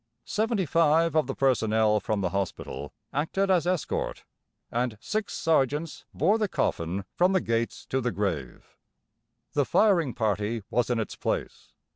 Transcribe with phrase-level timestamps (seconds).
[0.25, 4.23] Seventy five of the personnel from the Hospital acted as escort,
[4.71, 8.75] and six Sergeants bore the coffin from the gates to the grave.
[9.53, 11.71] The firing party was in its place.